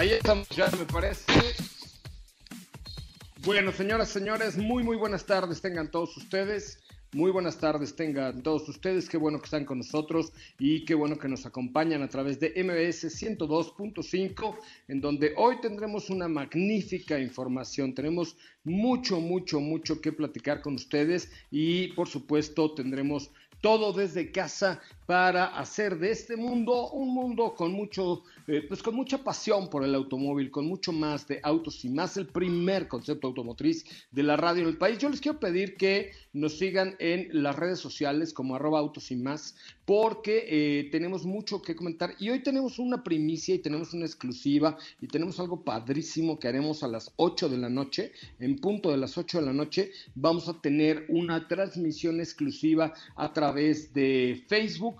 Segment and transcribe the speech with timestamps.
[0.00, 1.30] Ahí estamos ya, me parece.
[3.44, 6.78] Bueno, señoras, señores, muy, muy buenas tardes tengan todos ustedes.
[7.12, 9.10] Muy buenas tardes tengan todos ustedes.
[9.10, 12.48] Qué bueno que están con nosotros y qué bueno que nos acompañan a través de
[12.64, 14.56] MBS 102.5,
[14.88, 17.94] en donde hoy tendremos una magnífica información.
[17.94, 24.80] Tenemos mucho, mucho, mucho que platicar con ustedes y, por supuesto, tendremos todo desde casa
[25.10, 29.82] para hacer de este mundo un mundo con mucho, eh, pues con mucha pasión por
[29.82, 34.36] el automóvil, con mucho más de autos y más, el primer concepto automotriz de la
[34.36, 34.98] radio en el país.
[34.98, 39.16] Yo les quiero pedir que nos sigan en las redes sociales como arroba autos y
[39.16, 44.06] más, porque eh, tenemos mucho que comentar y hoy tenemos una primicia y tenemos una
[44.06, 48.92] exclusiva y tenemos algo padrísimo que haremos a las 8 de la noche, en punto
[48.92, 54.44] de las 8 de la noche, vamos a tener una transmisión exclusiva a través de
[54.46, 54.99] Facebook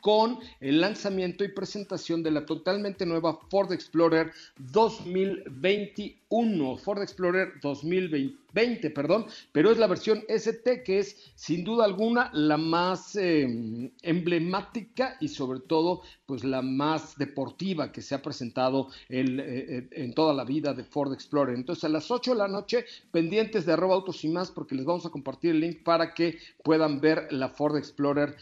[0.00, 8.90] con el lanzamiento y presentación de la totalmente nueva Ford Explorer 2021, Ford Explorer 2020,
[8.90, 15.16] perdón, pero es la versión ST que es sin duda alguna la más eh, emblemática
[15.20, 20.34] y sobre todo pues la más deportiva que se ha presentado el, eh, en toda
[20.34, 21.54] la vida de Ford Explorer.
[21.54, 24.84] Entonces a las 8 de la noche pendientes de arroba autos y más porque les
[24.84, 28.36] vamos a compartir el link para que puedan ver la Ford Explorer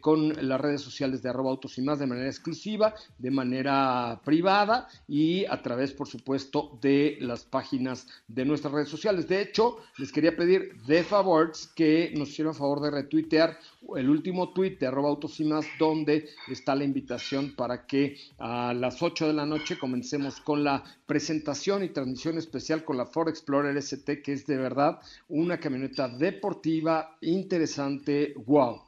[0.00, 4.88] con las redes sociales de arroba autos y más de manera exclusiva, de manera privada
[5.08, 9.28] y a través, por supuesto, de las páginas de nuestras redes sociales.
[9.28, 13.58] De hecho, les quería pedir de favor que nos hicieran favor de retuitear
[13.96, 15.34] el último tweet de arroba autos
[15.78, 20.84] donde está la invitación para que a las 8 de la noche comencemos con la
[21.06, 26.08] presentación y transmisión especial con la Ford Explorer ST, que es de verdad una camioneta
[26.08, 28.34] deportiva interesante.
[28.46, 28.82] ¡Wow!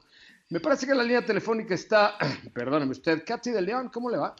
[0.49, 2.17] Me parece que la línea telefónica está,
[2.53, 4.33] perdóneme usted, Katy de León, ¿cómo le va?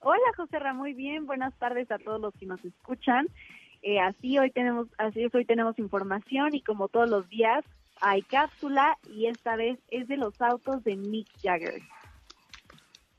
[0.00, 3.28] Hola José Ra, muy bien, buenas tardes a todos los que nos escuchan.
[3.82, 7.64] Eh, así hoy tenemos, así es, hoy tenemos información y como todos los días
[8.00, 11.82] hay cápsula y esta vez es de los autos de Mick Jagger.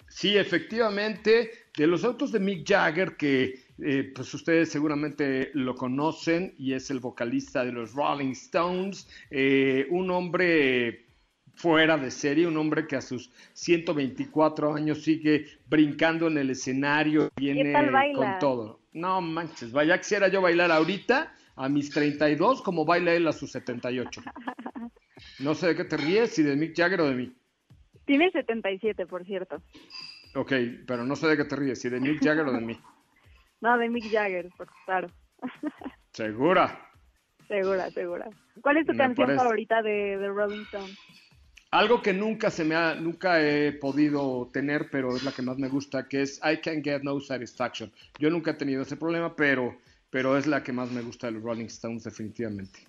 [0.08, 6.56] Sí, efectivamente, de los autos de Mick Jagger que eh, pues ustedes seguramente lo conocen
[6.58, 11.07] y es el vocalista de los Rolling Stones, eh, un hombre
[11.58, 17.30] fuera de serie, un hombre que a sus 124 años sigue brincando en el escenario,
[17.36, 17.74] viene
[18.14, 18.80] con todo.
[18.94, 23.52] No manches, vaya quisiera yo bailar ahorita a mis 32 como baila él a sus
[23.52, 24.22] 78.
[25.40, 27.36] No sé de qué te ríes, si de Mick Jagger o de mí.
[28.06, 29.64] Tiene 77, por cierto.
[30.36, 30.54] Ok,
[30.86, 32.80] pero no sé de qué te ríes, si de Mick Jagger o de mí.
[33.60, 35.10] No, de Mick Jagger, por claro.
[36.14, 36.88] ¿Segura?
[37.48, 38.30] Segura, segura.
[38.62, 40.94] ¿Cuál es tu canción favorita de, de Rolling Stone?
[41.72, 45.58] Algo que nunca se me ha, nunca he podido tener, pero es la que más
[45.58, 47.92] me gusta, que es I Can Get No Satisfaction.
[48.20, 49.78] Yo nunca he tenido ese problema, pero,
[50.10, 52.80] pero es la que más me gusta de los Rolling Stones, definitivamente.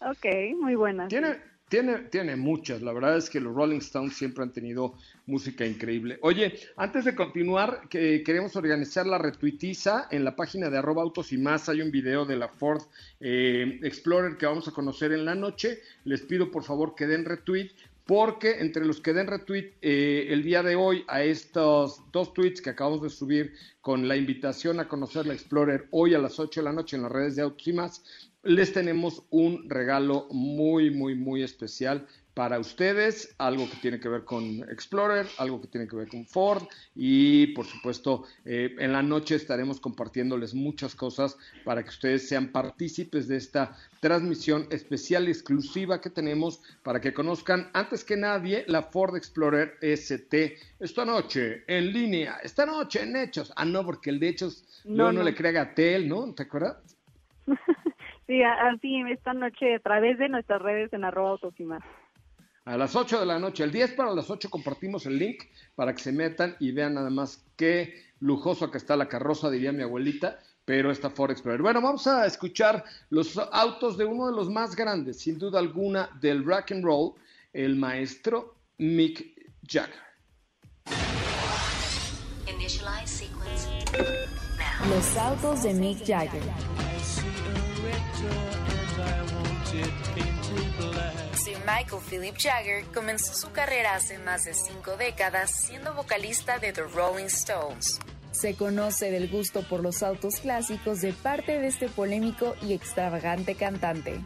[0.00, 0.26] Ok,
[0.60, 1.06] muy buena.
[1.06, 1.36] Tiene,
[1.68, 4.94] tiene, tiene muchas, la verdad es que los Rolling Stones siempre han tenido
[5.26, 6.18] música increíble.
[6.22, 11.32] Oye, antes de continuar, que queremos organizar la retuitiza en la página de arroba autos
[11.32, 11.68] y más.
[11.68, 12.82] Hay un video de la Ford
[13.20, 15.80] eh, Explorer que vamos a conocer en la noche.
[16.04, 17.70] Les pido por favor que den retweet
[18.08, 22.62] porque entre los que den retweet eh, el día de hoy a estos dos tweets
[22.62, 23.52] que acabamos de subir
[23.82, 27.02] con la invitación a conocer la Explorer hoy a las 8 de la noche en
[27.02, 28.02] las redes de Autos y más,
[28.44, 32.06] les tenemos un regalo muy, muy, muy especial
[32.38, 36.24] para ustedes, algo que tiene que ver con Explorer, algo que tiene que ver con
[36.24, 36.62] Ford
[36.94, 42.52] y por supuesto eh, en la noche estaremos compartiéndoles muchas cosas para que ustedes sean
[42.52, 48.64] partícipes de esta transmisión especial y exclusiva que tenemos para que conozcan antes que nadie
[48.68, 53.52] la Ford Explorer ST esta noche en línea, esta noche en Hechos.
[53.56, 56.32] Ah, no, porque el de Hechos no, no, le crea Gatel, ¿no?
[56.34, 56.76] ¿Te acuerdas?
[58.28, 61.38] Sí, así esta noche a través de nuestras redes en arroba.
[62.68, 65.44] A las 8 de la noche, el 10 para las 8 compartimos el link
[65.74, 69.72] para que se metan y vean nada más qué lujoso que está la carroza, diría
[69.72, 71.62] mi abuelita, pero está Ford Explorer.
[71.62, 76.10] Bueno, vamos a escuchar los autos de uno de los más grandes, sin duda alguna,
[76.20, 77.14] del rock and roll,
[77.54, 79.24] el maestro Mick
[79.66, 80.02] Jagger.
[84.90, 86.42] Los autos de Mick Jagger.
[91.66, 96.82] Michael Philip Jagger comenzó su carrera hace más de cinco décadas siendo vocalista de The
[96.82, 98.00] Rolling Stones.
[98.32, 103.54] Se conoce del gusto por los autos clásicos de parte de este polémico y extravagante
[103.54, 104.20] cantante.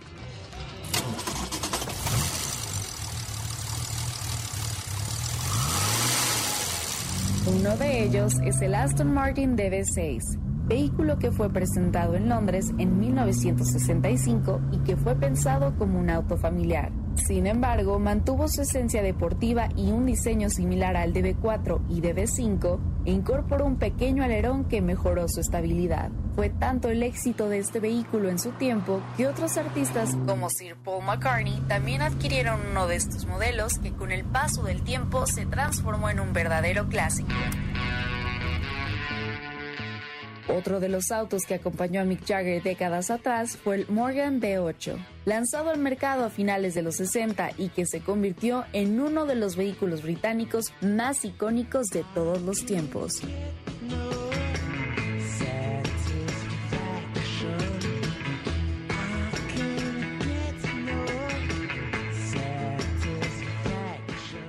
[7.46, 10.22] Uno de ellos es el Aston Martin DB6,
[10.66, 16.36] vehículo que fue presentado en Londres en 1965 y que fue pensado como un auto
[16.36, 17.01] familiar.
[17.26, 23.12] Sin embargo, mantuvo su esencia deportiva y un diseño similar al DB4 y DB5 e
[23.12, 26.10] incorporó un pequeño alerón que mejoró su estabilidad.
[26.34, 30.76] Fue tanto el éxito de este vehículo en su tiempo que otros artistas como Sir
[30.76, 35.46] Paul McCartney también adquirieron uno de estos modelos que con el paso del tiempo se
[35.46, 37.30] transformó en un verdadero clásico.
[40.52, 44.96] Otro de los autos que acompañó a Mick Jagger décadas atrás fue el Morgan B8,
[45.24, 49.34] lanzado al mercado a finales de los 60 y que se convirtió en uno de
[49.34, 53.22] los vehículos británicos más icónicos de todos los tiempos.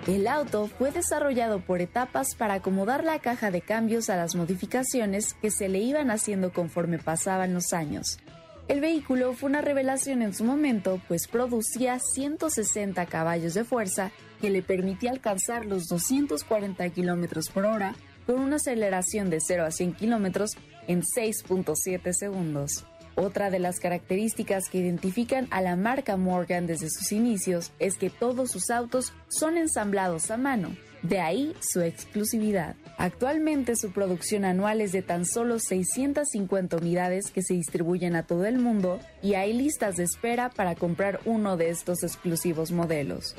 [0.07, 5.33] El auto fue desarrollado por etapas para acomodar la caja de cambios a las modificaciones
[5.35, 8.19] que se le iban haciendo conforme pasaban los años.
[8.67, 14.11] El vehículo fue una revelación en su momento, pues producía 160 caballos de fuerza
[14.41, 17.95] que le permitía alcanzar los 240 km por hora
[18.25, 20.47] con una aceleración de 0 a 100 km
[20.87, 22.85] en 6.7 segundos.
[23.15, 28.09] Otra de las características que identifican a la marca Morgan desde sus inicios es que
[28.09, 32.75] todos sus autos son ensamblados a mano, de ahí su exclusividad.
[32.97, 38.45] Actualmente su producción anual es de tan solo 650 unidades que se distribuyen a todo
[38.45, 43.35] el mundo y hay listas de espera para comprar uno de estos exclusivos modelos.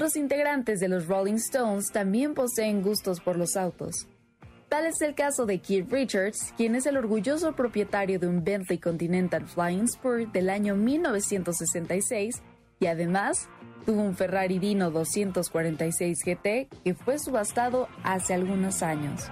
[0.00, 4.08] Otros integrantes de los Rolling Stones también poseen gustos por los autos.
[4.70, 8.78] Tal es el caso de Keith Richards, quien es el orgulloso propietario de un Bentley
[8.78, 12.40] Continental Flying Spur del año 1966
[12.78, 13.50] y además
[13.84, 19.28] tuvo un Ferrari Dino 246 GT que fue subastado hace algunos años.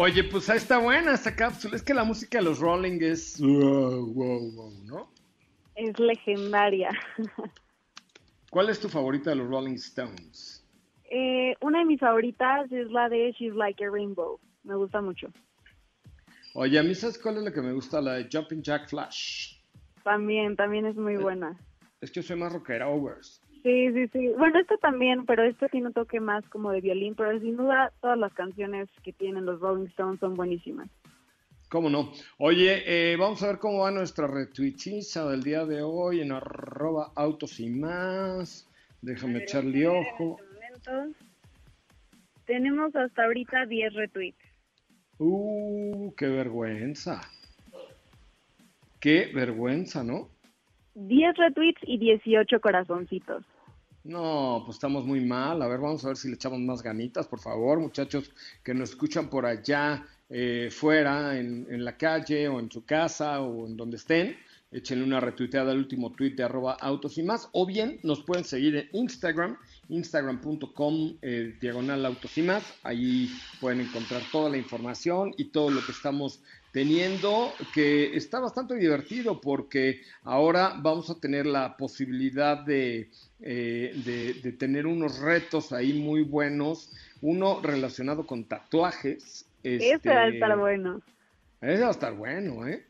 [0.00, 1.74] Oye, pues ahí está buena esta cápsula.
[1.74, 3.40] Es que la música de los Rolling es.
[3.40, 5.10] Wow, wow, wow, ¿no?
[5.74, 6.90] Es legendaria.
[8.50, 10.64] ¿Cuál es tu favorita de los Rolling Stones?
[11.10, 14.38] Eh, una de mis favoritas es la de She's Like a Rainbow.
[14.62, 15.32] Me gusta mucho.
[16.54, 18.00] Oye, a mí, ¿sabes cuál es la que me gusta?
[18.00, 19.56] La de Jumping Jack Flash.
[20.04, 21.58] También, también es muy Eh, buena.
[22.00, 23.42] Es que yo soy más rockera, overs.
[23.68, 24.28] Sí, sí, sí.
[24.38, 27.92] Bueno, esto también, pero esto tiene un toque más como de violín, pero sin duda
[28.00, 30.88] todas las canciones que tienen los Rolling Stones son buenísimas.
[31.68, 32.10] ¿Cómo no?
[32.38, 37.12] Oye, eh, vamos a ver cómo va nuestra retuitiza del día de hoy en arroba
[37.14, 38.66] autos y más.
[39.02, 40.38] Déjame echarle ojo.
[40.40, 41.20] En este momento
[42.46, 44.38] tenemos hasta ahorita 10 retweets.
[45.18, 47.20] Uh, qué vergüenza.
[48.98, 50.30] Qué vergüenza, ¿no?
[50.94, 53.44] 10 retweets y 18 corazoncitos.
[54.08, 55.60] No, pues estamos muy mal.
[55.60, 58.32] A ver, vamos a ver si le echamos más ganitas, por favor, muchachos
[58.64, 63.42] que nos escuchan por allá eh, fuera, en, en la calle o en su casa
[63.42, 64.34] o en donde estén.
[64.70, 67.50] Échenle una retuiteada al último tweet de arroba autos y más.
[67.52, 69.58] O bien nos pueden seguir en Instagram,
[69.90, 72.64] instagram.com eh, diagonal autos y más.
[72.84, 76.40] Ahí pueden encontrar toda la información y todo lo que estamos
[76.72, 83.10] teniendo, que está bastante divertido porque ahora vamos a tener la posibilidad de,
[83.40, 86.92] eh, de, de tener unos retos ahí muy buenos.
[87.20, 89.46] Uno relacionado con tatuajes.
[89.62, 91.00] Este va a estar bueno.
[91.60, 92.84] ese va a estar bueno, ¿eh?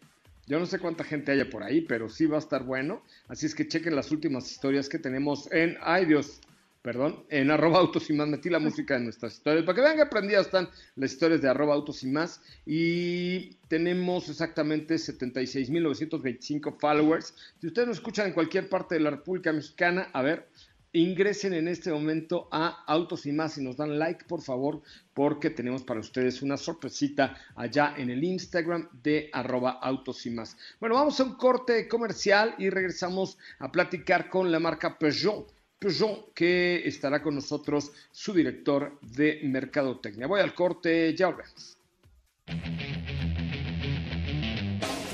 [0.46, 3.02] Yo no sé cuánta gente haya por ahí, pero sí va a estar bueno.
[3.28, 5.76] Así es que chequen las últimas historias que tenemos en...
[5.82, 6.40] ¡Ay, Dios!
[6.88, 8.28] Perdón, en arroba autos y más.
[8.28, 9.66] Metí la música de nuestras historias.
[9.66, 12.40] Para que vean que aprendidas están las historias de arroba autos y más.
[12.64, 17.34] Y tenemos exactamente 76.925 followers.
[17.60, 20.48] Si ustedes nos escuchan en cualquier parte de la República Mexicana, a ver,
[20.92, 24.80] ingresen en este momento a Autos y más y nos dan like, por favor,
[25.12, 30.56] porque tenemos para ustedes una sorpresita allá en el Instagram de arroba autos y más.
[30.80, 36.32] Bueno, vamos a un corte comercial y regresamos a platicar con la marca Peugeot Peugeot,
[36.34, 40.26] que estará con nosotros su director de Mercadotecnia.
[40.26, 41.76] Voy al corte, ya volvemos.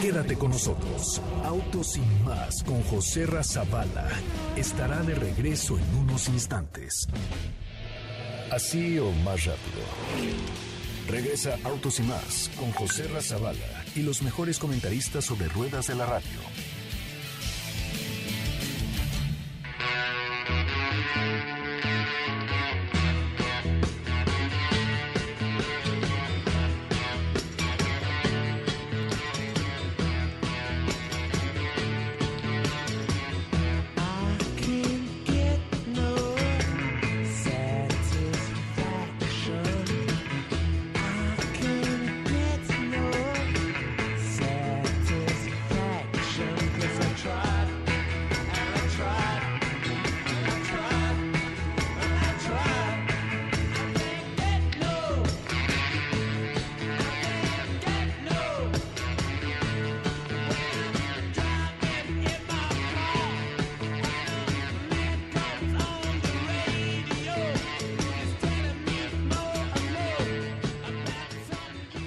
[0.00, 1.20] Quédate con nosotros.
[1.44, 4.08] Autos sin más con José Razabala
[4.56, 7.08] estará de regreso en unos instantes.
[8.50, 9.82] Así o más rápido.
[11.08, 16.06] Regresa Autos y más con José Razabala y los mejores comentaristas sobre ruedas de la
[16.06, 16.73] radio
[21.14, 21.53] thank you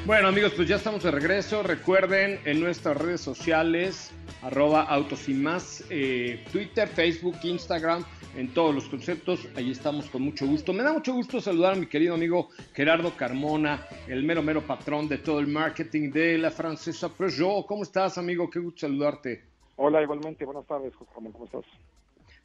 [0.07, 1.63] Bueno amigos, pues ya estamos de regreso.
[1.63, 8.05] Recuerden en nuestras redes sociales, arroba autos y más, eh, Twitter, Facebook, Instagram,
[8.37, 9.45] en todos los conceptos.
[9.57, 10.71] Ahí estamos con mucho gusto.
[10.71, 15.09] Me da mucho gusto saludar a mi querido amigo Gerardo Carmona, el mero mero patrón
[15.09, 17.65] de todo el marketing de la francesa Peugeot.
[17.65, 18.49] ¿Cómo estás amigo?
[18.49, 19.43] Qué gusto saludarte.
[19.75, 20.45] Hola, igualmente.
[20.45, 21.33] Buenas tardes, José Ramón.
[21.33, 21.65] ¿Cómo estás?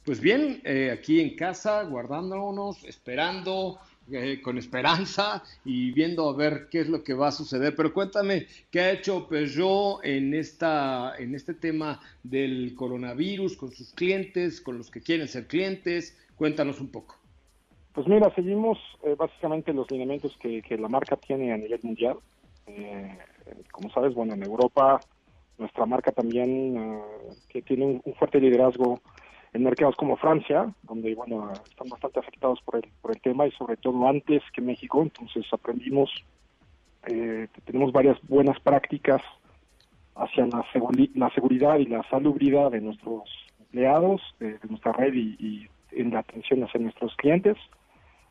[0.03, 3.79] Pues bien, eh, aquí en casa, guardándonos, esperando,
[4.11, 7.73] eh, con esperanza y viendo a ver qué es lo que va a suceder.
[7.73, 13.93] Pero cuéntame, ¿qué ha hecho Peugeot en, esta, en este tema del coronavirus con sus
[13.93, 16.17] clientes, con los que quieren ser clientes?
[16.35, 17.15] Cuéntanos un poco.
[17.93, 22.17] Pues mira, seguimos eh, básicamente los lineamientos que, la marca tiene a nivel mundial.
[22.67, 23.17] Eh,
[23.71, 24.99] como sabes, bueno, en Europa
[25.57, 26.99] nuestra marca también
[27.47, 28.99] que tiene un fuerte liderazgo
[29.53, 33.51] en mercados como Francia, donde bueno están bastante afectados por el, por el tema y
[33.51, 36.11] sobre todo antes que México, entonces aprendimos,
[37.07, 39.21] eh, tenemos varias buenas prácticas
[40.15, 40.65] hacia la,
[41.15, 43.23] la seguridad y la salubridad de nuestros
[43.59, 47.55] empleados, de, nuestra red y, en la atención hacia nuestros clientes,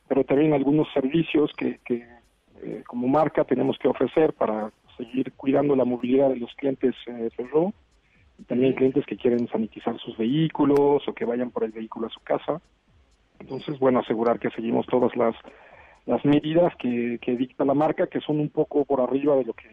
[0.08, 5.84] pero también algunos servicios que, eh, como marca tenemos que ofrecer para seguir cuidando la
[5.84, 7.72] movilidad de los clientes eh, Peugeot
[8.46, 12.20] también clientes que quieren sanitizar sus vehículos o que vayan por el vehículo a su
[12.20, 12.60] casa.
[13.40, 15.34] Entonces, bueno, asegurar que seguimos todas las,
[16.06, 19.52] las medidas que, que dicta la marca, que son un poco por arriba de lo
[19.52, 19.68] que,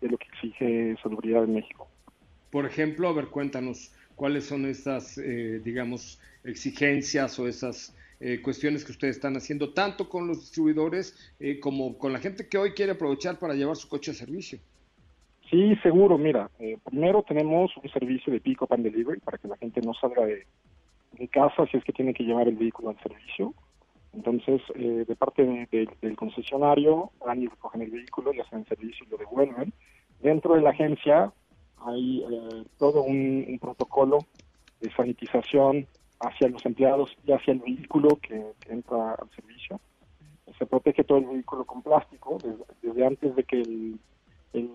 [0.00, 1.88] de, lo que exige Salubridad en México.
[2.50, 8.84] Por ejemplo, a ver, cuéntanos cuáles son esas, eh, digamos, exigencias o esas eh, cuestiones
[8.84, 12.72] que ustedes están haciendo, tanto con los distribuidores eh, como con la gente que hoy
[12.72, 14.60] quiere aprovechar para llevar su coche a servicio.
[15.50, 16.18] Sí, seguro.
[16.18, 19.92] Mira, eh, primero tenemos un servicio de pick-up and delivery para que la gente no
[19.94, 20.46] salga de,
[21.30, 23.54] casa si es que tiene que llevar el vehículo al servicio.
[24.12, 29.06] Entonces, eh, de parte del concesionario, van y recogen el vehículo, le hacen el servicio
[29.06, 29.72] y lo devuelven.
[30.20, 31.32] Dentro de la agencia
[31.84, 34.18] hay eh, todo un, protocolo
[34.80, 35.86] de sanitización
[36.20, 39.80] hacia los empleados y hacia el vehículo que, entra al servicio.
[40.58, 42.38] Se protege todo el vehículo con plástico
[42.80, 43.98] desde antes de que el
[44.54, 44.70] el,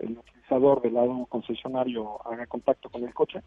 [0.00, 3.40] el utilizador del lado concesionario haga contacto con el coche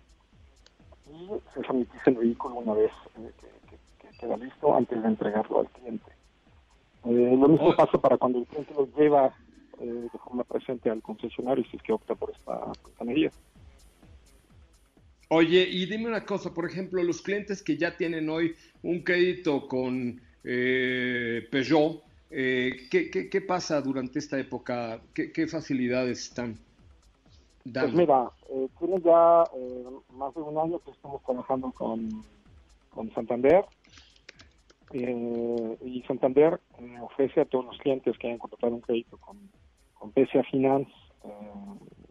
[1.10, 3.32] y se sanitiza el vehículo una vez eh,
[3.70, 6.12] que, queda listo antes de entregarlo al cliente.
[7.06, 9.34] Eh, lo mismo pasa para cuando el cliente lo lleva
[9.79, 13.32] eh, de forma presente al concesionario si es que opta por esta, medida.
[15.29, 19.67] Oye, y dime una cosa, por ejemplo, los clientes que ya tienen hoy un crédito
[19.67, 25.00] con Peugeot, eh, ¿qué, qué, pasa durante esta época?
[25.13, 26.57] ¿Qué, facilidades están
[27.63, 27.93] dando?
[27.93, 32.24] Pues mira, eh, tiene ya eh, más de un año que estamos trabajando con,
[32.89, 33.65] con Santander
[34.93, 36.60] eh, y Santander
[37.01, 39.38] ofrece a todos los clientes que hayan contratado un crédito con,
[39.93, 40.91] con PSA Finance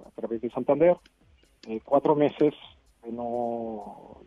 [0.05, 0.97] a través de Santander
[1.85, 2.55] cuatro meses
[3.03, 4.23] de no,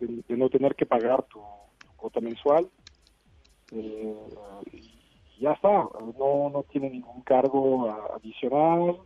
[0.00, 1.40] de, no tener que pagar tu
[1.96, 2.68] cuota mensual.
[3.72, 4.14] Eh,
[5.42, 8.98] ya está, no, no tiene ningún cargo adicional,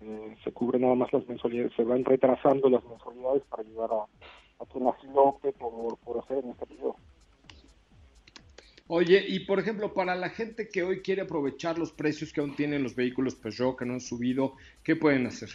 [0.00, 4.62] eh, se cubren nada más las mensualidades, se van retrasando las mensualidades para ayudar a,
[4.62, 5.08] a quien así
[5.58, 6.94] por, por hacer en este periodo.
[8.86, 12.54] Oye, y por ejemplo, para la gente que hoy quiere aprovechar los precios que aún
[12.54, 14.54] tienen los vehículos Peugeot que no han subido,
[14.84, 15.48] ¿qué pueden hacer?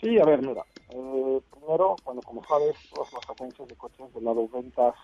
[0.00, 4.24] Sí, a ver, mira, eh, primero, bueno, como sabes, todas las agencias de coches del
[4.24, 4.94] lado ventas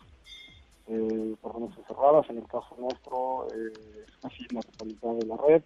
[0.87, 5.63] eh, permanecen cerradas, en el caso nuestro eh, es casi la totalidad de la red,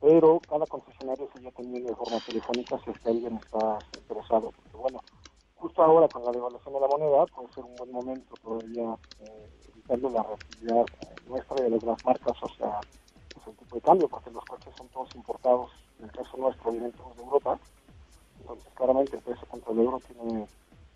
[0.00, 4.76] pero cada concesionario sigue teniendo de forma telefónica si es que alguien está interesado, porque
[4.76, 5.02] bueno,
[5.56, 9.50] justo ahora con la devaluación de la moneda puede ser un buen momento todavía eh,
[9.98, 10.88] la reactividad
[11.26, 12.82] nuestra y de las marcas, sea,
[13.34, 16.72] pues el tipo de cambio, porque los coches son todos importados, en el caso nuestro,
[16.72, 17.58] vienen todos de Europa,
[18.40, 20.48] entonces claramente el peso contra el euro tiene,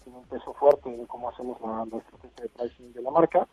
[0.05, 3.49] tiene un peso fuerte en cómo hacemos la, estrategia de pricing de la marca,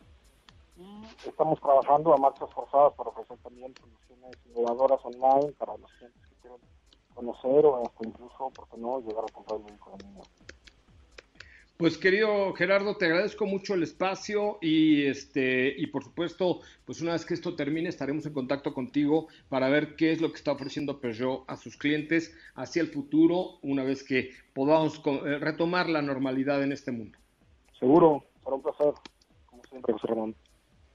[0.78, 6.22] y estamos trabajando a marchas forzadas para ofrecer también soluciones innovadoras online para los clientes
[6.28, 6.60] que quieran
[7.14, 9.98] conocer o hasta incluso, ¿por qué no?, llegar a comprar el vehículo.
[11.82, 17.14] Pues querido Gerardo, te agradezco mucho el espacio y este y por supuesto, pues una
[17.14, 20.52] vez que esto termine estaremos en contacto contigo para ver qué es lo que está
[20.52, 26.04] ofreciendo Peugeot a sus clientes hacia el futuro, una vez que podamos eh, retomar la
[26.04, 27.18] normalidad en este mundo.
[27.80, 28.94] Seguro, para un placer,
[29.48, 30.36] como siempre, José Ramón.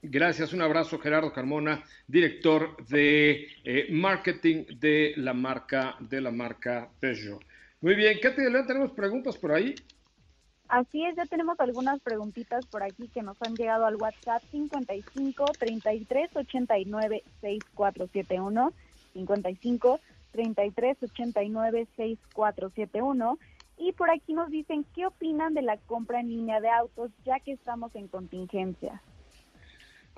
[0.01, 6.89] Gracias, un abrazo Gerardo Carmona, director de eh, marketing de la marca de la marca
[7.01, 7.43] Peugeot.
[7.81, 9.75] Muy bien, ¿qué te tenemos preguntas por ahí?
[10.69, 15.45] Así es, ya tenemos algunas preguntitas por aquí que nos han llegado al WhatsApp 55
[15.57, 18.73] 33 89 6471
[19.13, 19.99] 55
[20.33, 23.39] 33 89 6471
[23.77, 27.39] y por aquí nos dicen qué opinan de la compra en línea de autos ya
[27.39, 29.01] que estamos en contingencia.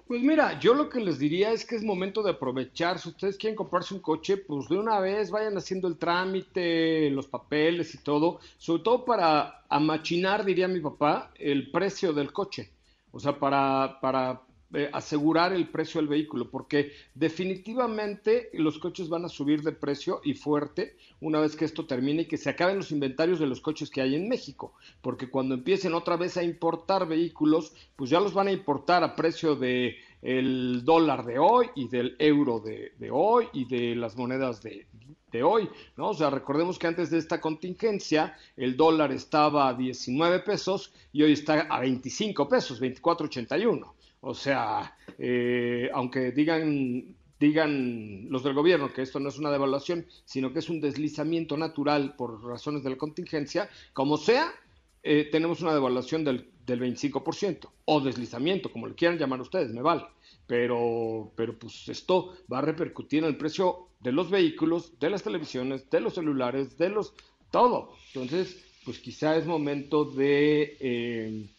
[0.10, 2.98] Pues mira, yo lo que les diría es que es momento de aprovechar.
[2.98, 7.28] Si ustedes quieren comprarse un coche, pues de una vez vayan haciendo el trámite, los
[7.28, 12.72] papeles y todo, sobre todo para amachinar, diría mi papá, el precio del coche.
[13.12, 14.42] O sea, para, para
[14.72, 20.22] eh, asegurar el precio del vehículo, porque definitivamente los coches van a subir de precio
[20.24, 23.62] y fuerte una vez que esto termine y que se acaben los inventarios de los
[23.62, 28.20] coches que hay en México, porque cuando empiecen otra vez a importar vehículos, pues ya
[28.20, 32.92] los van a importar a precio de el dólar de hoy y del euro de,
[33.12, 34.86] hoy y de las monedas de,
[35.32, 36.10] de hoy, ¿no?
[36.10, 41.24] O sea, recordemos que antes de esta contingencia el dólar estaba a 19 pesos y
[41.24, 43.94] hoy está a 25 pesos, 24.81.
[44.22, 50.06] O sea, eh, aunque digan, digan los del gobierno que esto no es una devaluación,
[50.26, 54.52] sino que es un deslizamiento natural por razones de la contingencia, como sea,
[55.04, 59.82] eh, tenemos una devaluación del, del 25%, o deslizamiento, como le quieran llamar ustedes, me
[59.82, 60.04] vale.
[60.48, 65.24] Pero, pero pues esto va a repercutir en el precio de los vehículos, de las
[65.24, 67.14] televisiones, de los celulares, de los...
[67.52, 67.94] todo.
[68.14, 70.78] Entonces, pues quizá es momento de...
[70.80, 71.50] Eh,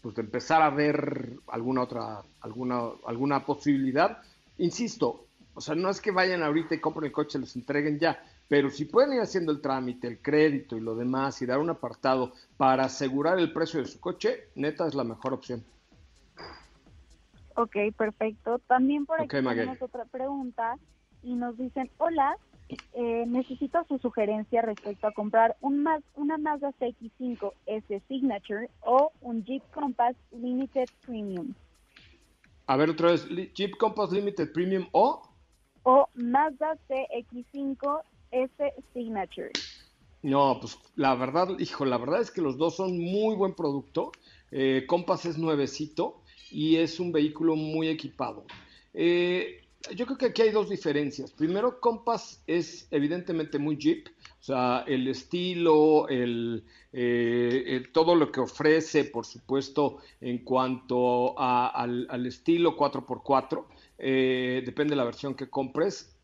[0.00, 4.18] pues de empezar a ver alguna otra, alguna, alguna posibilidad.
[4.58, 8.22] Insisto, o sea, no es que vayan ahorita y compren el coche, les entreguen ya,
[8.48, 11.70] pero si pueden ir haciendo el trámite, el crédito y lo demás y dar un
[11.70, 15.64] apartado para asegurar el precio de su coche, neta es la mejor opción.
[17.56, 18.58] Ok, perfecto.
[18.66, 20.76] También por aquí tenemos otra pregunta
[21.22, 22.36] y nos dicen, hola,
[22.92, 29.44] eh, necesito su sugerencia respecto a comprar un una Mazda CX-5 S Signature o un
[29.44, 31.54] Jeep Compass Limited Premium.
[32.66, 35.22] A ver otra vez, Jeep Compass Limited Premium o...
[35.82, 39.50] O Mazda CX-5 S Signature.
[40.22, 44.12] No, pues la verdad, hijo, la verdad es que los dos son muy buen producto.
[44.50, 48.44] Eh, Compass es nuevecito y es un vehículo muy equipado.
[48.92, 49.60] Eh,
[49.94, 51.30] yo creo que aquí hay dos diferencias.
[51.32, 58.40] Primero, Compass es evidentemente muy Jeep, o sea, el estilo, el, eh, todo lo que
[58.40, 63.64] ofrece, por supuesto, en cuanto al, estilo 4x4,
[63.98, 66.16] eh, depende de la versión que compres,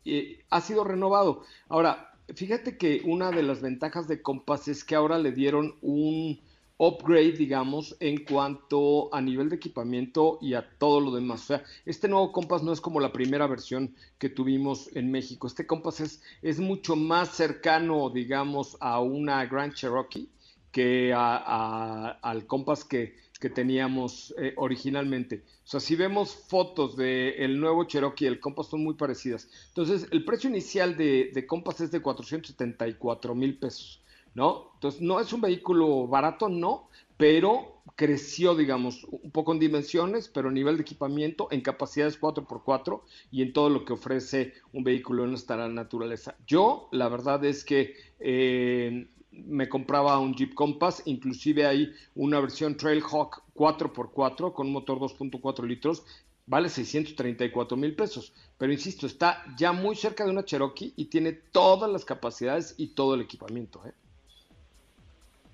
[0.49, 1.43] ha sido renovado.
[1.67, 6.39] Ahora, fíjate que una de las ventajas de Compass es que ahora le dieron un
[6.77, 11.41] upgrade, digamos, en cuanto a nivel de equipamiento y a todo lo demás.
[11.43, 15.47] O sea, este nuevo Compass no es como la primera versión que tuvimos en México.
[15.47, 20.29] Este Compass es, es mucho más cercano, digamos, a una Grand Cherokee
[20.71, 25.43] que al Compass que, que teníamos eh, originalmente.
[25.65, 29.49] O sea, si vemos fotos del nuevo Cherokee y el Compass son muy parecidas.
[29.69, 34.01] Entonces, el precio inicial de, de Compass es de 474 mil pesos
[34.37, 34.69] ¿no?
[34.75, 40.49] Entonces, no es un vehículo barato, no, pero creció, digamos, un poco en dimensiones, pero
[40.49, 45.25] a nivel de equipamiento, en capacidades 4x4 y en todo lo que ofrece un vehículo
[45.25, 46.35] en esta naturaleza.
[46.45, 52.77] Yo, la verdad es que eh, me compraba un Jeep Compass, inclusive hay una versión
[52.77, 56.05] Trailhawk 4x4 con un motor 2.4 litros,
[56.45, 61.33] vale 634 mil pesos, pero insisto, está ya muy cerca de una Cherokee y tiene
[61.33, 63.81] todas las capacidades y todo el equipamiento.
[63.83, 63.93] ¿eh?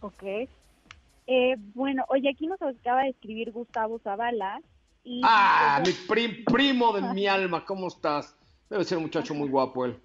[0.03, 0.23] Ok.
[1.27, 4.61] Eh, bueno, oye, aquí nos acaba de escribir Gustavo Zavala.
[5.05, 8.37] Y ah, mi primo de mi alma, ¿cómo estás?
[8.69, 9.97] Debe ser un muchacho muy guapo él.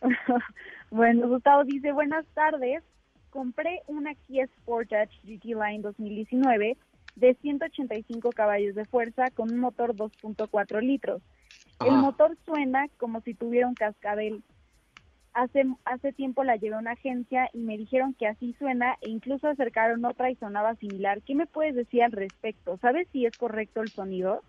[0.90, 2.84] bueno, Gustavo dice, buenas tardes,
[3.30, 6.76] compré una Kia Sportage GT Line 2019
[7.16, 11.20] de 185 caballos de fuerza con un motor 2.4 litros.
[11.84, 14.44] El motor suena como si tuviera un cascabel
[15.32, 19.10] Hace, hace tiempo la llevé a una agencia y me dijeron que así suena e
[19.10, 21.22] incluso acercaron otra y sonaba similar.
[21.22, 22.78] ¿Qué me puedes decir al respecto?
[22.78, 24.42] ¿Sabes si es correcto el sonido?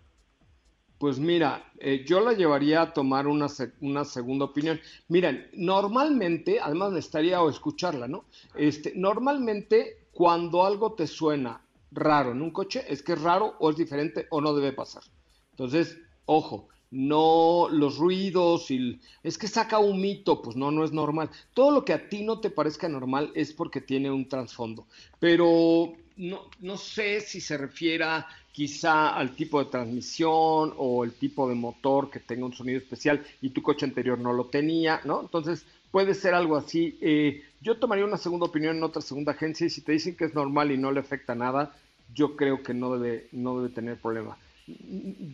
[0.98, 3.46] Pues mira, eh, yo la llevaría a tomar una,
[3.80, 4.80] una segunda opinión.
[5.08, 8.24] Miren, normalmente, además necesitaría o escucharla, ¿no?
[8.54, 13.70] Este, normalmente cuando algo te suena raro en un coche, es que es raro o
[13.70, 15.02] es diferente o no debe pasar.
[15.50, 20.92] Entonces, ojo, no los ruidos y es que saca un mito, pues no, no es
[20.92, 21.30] normal.
[21.54, 24.86] Todo lo que a ti no te parezca normal es porque tiene un trasfondo,
[25.18, 31.48] pero no, no sé si se refiera quizá al tipo de transmisión o el tipo
[31.48, 35.22] de motor que tenga un sonido especial y tu coche anterior no lo tenía, ¿no?
[35.22, 36.98] Entonces puede ser algo así.
[37.00, 40.26] Eh, yo tomaría una segunda opinión en otra segunda agencia y si te dicen que
[40.26, 41.74] es normal y no le afecta nada,
[42.14, 44.36] yo creo que no debe, no debe tener problema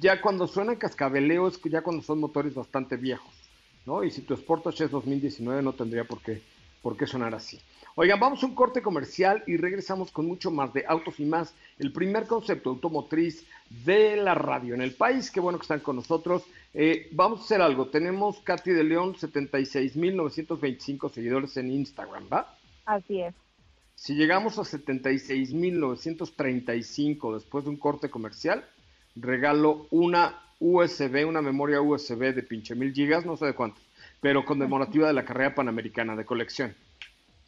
[0.00, 3.32] ya cuando suena cascabeleo es ya cuando son motores bastante viejos,
[3.86, 4.04] ¿no?
[4.04, 6.42] Y si tu Sportage es 2019 no tendría por qué,
[6.82, 7.58] por qué sonar así.
[8.00, 11.52] Oigan, vamos a un corte comercial y regresamos con mucho más de autos y más.
[11.80, 13.44] El primer concepto automotriz
[13.84, 15.32] de la radio en el país.
[15.32, 16.44] Qué bueno que están con nosotros.
[16.74, 17.88] Eh, vamos a hacer algo.
[17.88, 22.56] Tenemos Katy de León, 76.925 seguidores en Instagram, ¿va?
[22.86, 23.34] Así es.
[23.96, 28.64] Si llegamos a 76.935 después de un corte comercial,
[29.20, 33.80] regalo una USB, una memoria USB de pinche mil gigas, no sé de cuánto,
[34.20, 36.74] pero conmemorativa de la carrera panamericana de colección.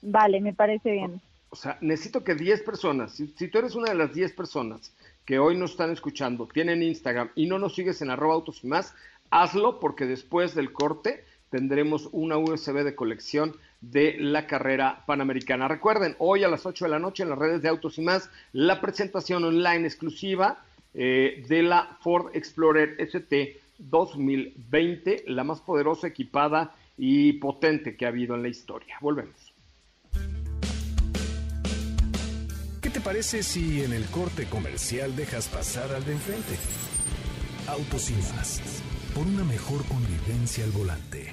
[0.03, 1.21] Vale, me parece bien.
[1.51, 4.93] O sea, necesito que 10 personas, si, tú eres una de las 10 personas
[5.25, 8.69] que hoy nos están escuchando, tienen Instagram y no nos sigues en arroba autos y
[8.69, 8.95] más,
[9.31, 15.67] hazlo porque después del corte tendremos una USB de colección de la carrera panamericana.
[15.67, 18.31] Recuerden, hoy a las 8 de la noche en las redes de Autos y más,
[18.53, 26.75] la presentación online exclusiva eh, de la Ford Explorer ST 2020, la más poderosa, equipada
[26.99, 28.97] y potente que ha habido en la historia.
[29.01, 29.55] Volvemos.
[32.81, 36.57] ¿Qué te parece si en el corte comercial dejas pasar al de enfrente?
[37.69, 38.83] Autos y más,
[39.15, 41.33] por una mejor convivencia al volante.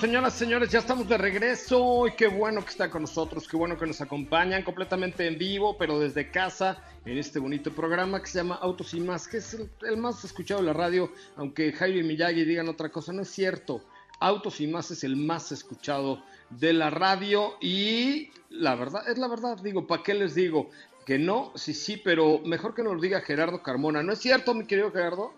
[0.00, 3.78] Señoras, señores, ya estamos de regreso y qué bueno que están con nosotros, qué bueno
[3.78, 8.38] que nos acompañan completamente en vivo, pero desde casa, en este bonito programa que se
[8.38, 12.02] llama Autos y Más, que es el, más escuchado de la radio, aunque Jaime y
[12.04, 13.82] Miyagi digan otra cosa, no es cierto.
[14.20, 19.28] Autos y Más es el más escuchado de la radio y la verdad, es la
[19.28, 20.70] verdad, digo, ¿para qué les digo?
[21.04, 24.02] Que no, sí, sí, pero mejor que nos lo diga Gerardo Carmona.
[24.02, 25.34] ¿No es cierto, mi querido Gerardo?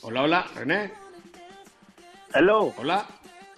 [0.00, 1.05] Hola, hola, René.
[2.38, 2.74] Hello.
[2.76, 3.06] Hola.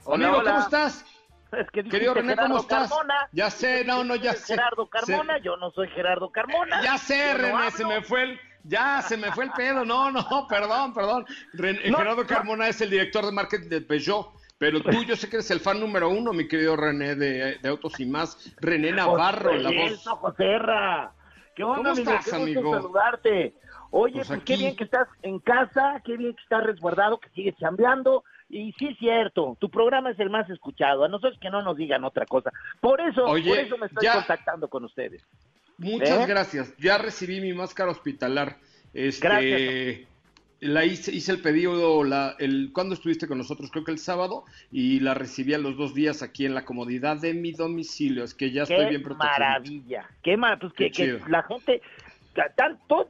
[0.04, 1.04] Hola, Amigo, ¿cómo estás?
[1.50, 2.88] Es que Querido René, ¿cómo estás?
[3.32, 4.54] Ya sé, no, no, ya sé.
[4.54, 6.80] Gerardo Carmona, yo no soy Gerardo Carmona.
[6.80, 8.40] Ya sé, René, se me fue el...
[8.62, 9.84] Ya, se me fue el pedo.
[9.84, 11.26] No, no, perdón, perdón.
[11.56, 14.28] Gerardo Carmona es el director de marketing de Peugeot.
[14.58, 17.98] Pero tú, yo sé que eres el fan número uno, mi querido René de, Autos
[17.98, 18.54] y Más.
[18.60, 19.90] René Navarro, la voz.
[19.90, 21.12] Eso, Joserra.
[21.56, 22.74] ¿Qué onda, ¿Cómo estás, amigo?
[22.74, 23.54] saludarte.
[23.90, 27.28] Oye, pues, pues qué bien que estás en casa, qué bien que estás resguardado, que
[27.30, 28.22] sigues chambeando.
[28.50, 31.04] Y sí es cierto, tu programa es el más escuchado.
[31.04, 32.50] A nosotros que no nos digan otra cosa.
[32.80, 35.22] Por eso, por eso me estoy contactando con ustedes.
[35.76, 36.26] Muchas ¿Eh?
[36.26, 36.76] gracias.
[36.78, 38.56] Ya recibí mi máscara hospitalar.
[38.94, 40.08] Este, gracias
[40.60, 44.44] la hice, hice el pedido la, el, cuando estuviste con nosotros, creo que el sábado,
[44.72, 48.24] y la recibí a los dos días aquí en la comodidad de mi domicilio.
[48.24, 49.30] Es que ya estoy bien protegido.
[49.30, 51.80] Maravilla, qué maravilla, pues que, la gente,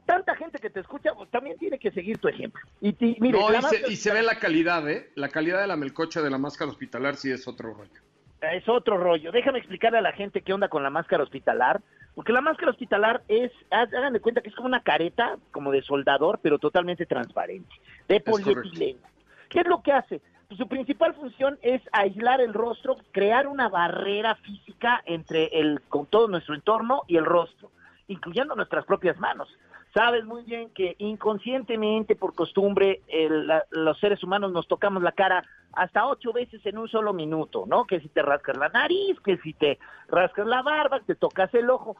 [0.05, 2.61] tanta gente que te escucha, pues también tiene que seguir tu ejemplo.
[2.81, 5.09] Y, y, se, ve la calidad, ¿eh?
[5.15, 8.01] La calidad de la melcocha de la máscara hospitalar sí es otro rollo.
[8.41, 9.31] Es otro rollo.
[9.31, 11.81] Déjame explicarle a la gente qué onda con la máscara hospitalar.
[12.15, 15.81] Porque la máscara hospitalar es, hagan de cuenta que es como una careta, como de
[15.83, 17.73] soldador, pero totalmente transparente,
[18.07, 18.99] de polietileno.
[19.47, 20.21] ¿Qué es lo que hace?
[20.47, 26.07] Pues su principal función es aislar el rostro, crear una barrera física entre el, con
[26.07, 27.71] todo nuestro entorno y el rostro,
[28.09, 29.47] incluyendo nuestras propias manos
[29.93, 33.01] sabes muy bien que inconscientemente, por costumbre,
[33.71, 35.43] los seres humanos nos tocamos la cara
[35.73, 37.85] hasta ocho veces en un solo minuto, ¿no?
[37.85, 41.53] Que si te rascas la nariz, que si te rascas la barba, que te tocas
[41.53, 41.95] el ojo.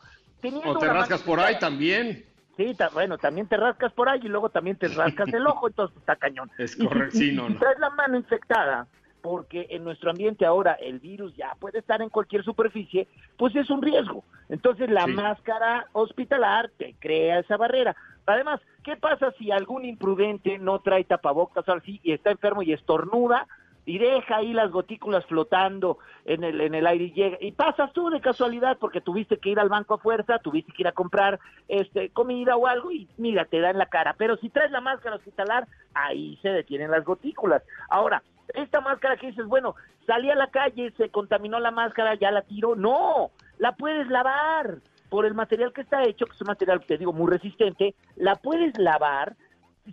[0.65, 2.25] o te rascas por ahí también.
[2.57, 5.95] Sí, bueno, también te rascas por ahí y luego también te rascas el ojo, entonces
[5.97, 6.51] está cañón.
[6.57, 8.85] Es correcto, sí, no, si traes la mano infectada,
[9.21, 13.69] porque en nuestro ambiente ahora el virus ya puede estar en cualquier superficie, pues es
[13.69, 14.23] un riesgo.
[14.49, 17.95] Entonces la máscara hospitalar te crea esa barrera.
[18.25, 22.73] Además, ¿qué pasa si algún imprudente no trae tapabocas o así y está enfermo y
[22.73, 23.47] estornuda?
[23.89, 27.91] y deja ahí las gotículas flotando en el, en el aire y llega, y pasas
[27.91, 30.91] tú de casualidad porque tuviste que ir al banco a fuerza, tuviste que ir a
[30.91, 34.69] comprar este comida o algo y mira, te da en la cara, pero si traes
[34.69, 37.63] la máscara hospitalar, ahí se detienen las gotículas.
[37.89, 38.21] Ahora,
[38.53, 42.41] esta máscara que dices, bueno, salí a la calle, se contaminó la máscara, ya la
[42.41, 42.75] tiro.
[42.75, 44.77] No, la puedes lavar
[45.09, 48.35] por el material que está hecho, que es un material, te digo, muy resistente, la
[48.35, 49.35] puedes lavar,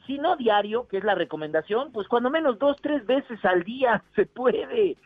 [0.07, 4.03] si no diario, que es la recomendación, pues cuando menos dos, tres veces al día
[4.15, 4.97] se puede.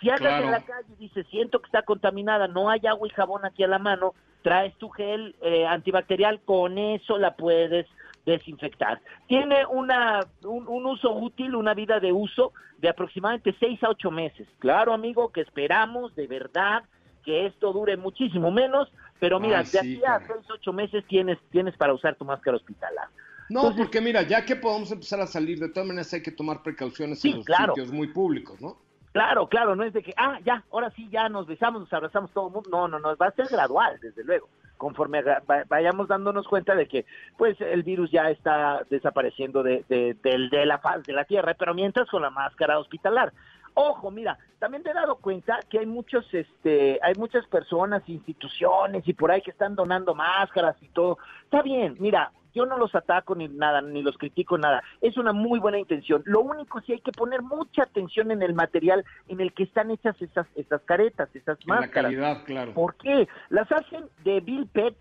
[0.00, 3.12] Si andas en la calle y dices, siento que está contaminada, no hay agua y
[3.12, 7.86] jabón aquí a la mano, traes tu gel eh, antibacterial, con eso la puedes
[8.26, 9.00] desinfectar.
[9.28, 14.46] Tiene una, un, uso útil, una vida de uso de aproximadamente seis a ocho meses.
[14.58, 16.82] Claro, amigo, que esperamos de verdad
[17.24, 21.76] que esto dure muchísimo menos, pero mira, de aquí a seis, ocho meses tienes, tienes
[21.76, 23.08] para usar tu máscara hospitalar.
[23.48, 26.62] No, porque mira, ya que podemos empezar a salir, de todas maneras hay que tomar
[26.62, 28.76] precauciones en los sitios muy públicos, ¿no?
[29.12, 32.30] Claro, claro, no es de que, ah, ya, ahora sí, ya nos besamos, nos abrazamos
[32.32, 32.68] todo el mundo.
[32.70, 35.22] No, no, no, va a ser gradual, desde luego conforme
[35.68, 41.24] vayamos dándonos cuenta de que pues el virus ya está desapareciendo de, la de la
[41.24, 43.32] tierra, pero mientras con la máscara hospitalar.
[43.78, 49.06] Ojo, mira, también te he dado cuenta que hay muchos, este, hay muchas personas, instituciones
[49.06, 51.18] y por ahí que están donando máscaras y todo.
[51.44, 54.82] Está bien, mira, yo no los ataco ni nada, ni los critico nada.
[55.02, 56.22] Es una muy buena intención.
[56.24, 59.90] Lo único sí hay que poner mucha atención en el material en el que están
[59.90, 62.12] hechas esas, esas caretas, esas máscaras.
[62.12, 62.72] La calidad, claro.
[62.72, 63.28] ¿Por qué?
[63.50, 64.96] Las hacen de Bill Pet,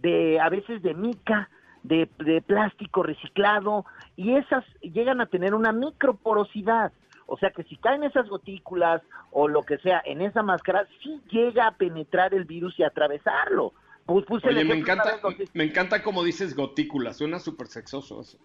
[0.00, 1.50] de a veces de mica,
[1.82, 3.84] de, de plástico reciclado,
[4.16, 6.92] y esas llegan a tener una microporosidad.
[7.26, 11.20] O sea que si caen esas gotículas o lo que sea en esa máscara, sí
[11.28, 13.74] llega a penetrar el virus y atravesarlo.
[14.08, 15.20] Oye, me encanta,
[15.52, 18.38] me encanta como dices gotícula, suena súper sexoso eso.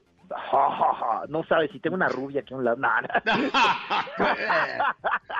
[1.30, 2.78] No sabes si tengo una rubia aquí a un lado.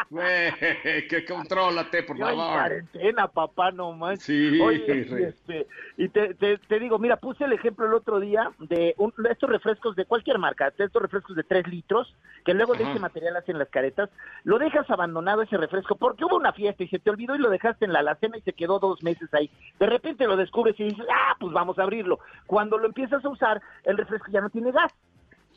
[0.10, 0.52] Güey,
[1.10, 2.36] que contrólate, por favor.
[2.36, 4.20] cuarentena, papá, no más.
[4.20, 8.52] Sí, Oye, y, este, y te, te, digo, mira, puse el ejemplo el otro día
[8.60, 12.84] de un, estos refrescos de cualquier marca, estos refrescos de 3 litros, que luego de
[12.84, 14.10] este material hacen las caretas,
[14.44, 17.50] lo dejas abandonado ese refresco porque hubo una fiesta y se te olvidó y lo
[17.50, 19.50] dejaste en la alacena y se quedó dos meses ahí.
[19.80, 22.20] De repente lo descubres y dices, ah, pues vamos a abrirlo.
[22.48, 24.81] Cuando lo empiezas a usar, el refresco ya no tiene gas.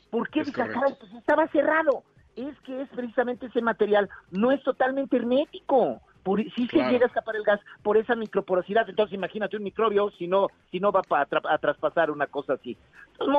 [0.09, 0.43] ¿Por qué?
[0.43, 0.67] Dices,
[0.99, 2.03] pues estaba cerrado
[2.35, 6.01] es que es precisamente ese material, no es totalmente hermético.
[6.23, 10.09] Por, si se llega a escapar el gas por esa microporosidad, entonces imagínate un microbio
[10.17, 12.75] si no si no va a traspasar una cosa así.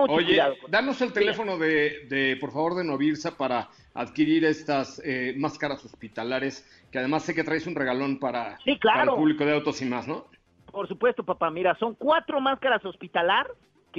[0.09, 5.85] Oye, danos el teléfono de, de, por favor, de Novirsa para adquirir estas eh, máscaras
[5.85, 9.87] hospitalares, que además sé que traes un regalón para, para el público de autos y
[9.87, 10.27] más, ¿no?
[10.71, 11.51] Por supuesto, papá.
[11.51, 13.49] Mira, son cuatro máscaras hospitalar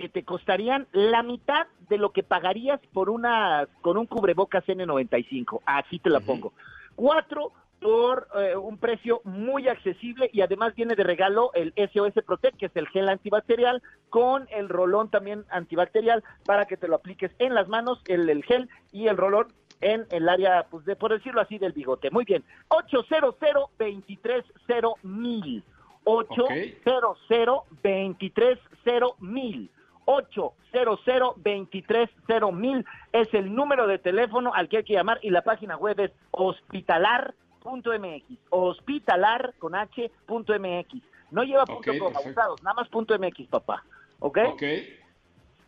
[0.01, 5.61] que te costarían la mitad de lo que pagarías por una con un cubrebocas N95.
[5.65, 6.53] Aquí te la pongo.
[6.95, 12.57] Cuatro por eh, un precio muy accesible y además viene de regalo el SOS Protect,
[12.57, 17.31] que es el gel antibacterial, con el rolón también antibacterial para que te lo apliques
[17.39, 19.47] en las manos, el, el gel y el rolón
[19.81, 22.11] en el área, pues de, por decirlo así, del bigote.
[22.11, 25.63] Muy bien, 800 230 mil.
[26.03, 29.69] 800 230 mil.
[30.07, 30.57] 800
[31.43, 35.75] 230 mil es el número de teléfono al que hay que llamar y la página
[35.75, 38.23] web es hospitalar.mx.
[38.49, 41.03] Hospitalar con H.mx.
[41.31, 43.83] No lleva punto com, abusados, nada más punto MX, papá.
[44.19, 44.37] ¿Ok?
[44.47, 44.63] Ok.